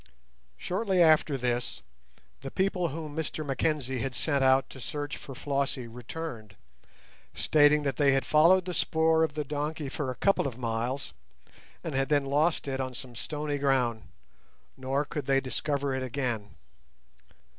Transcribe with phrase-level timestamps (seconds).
[0.57, 1.83] Shortly after this,
[2.39, 6.55] the people whom Mr Mackenzie had sent out to search for Flossie returned,
[7.35, 11.13] stating that they had followed the spoor of the donkey for a couple of miles
[11.83, 14.07] and had then lost it on some stony ground,
[14.75, 16.55] nor could they discover it again.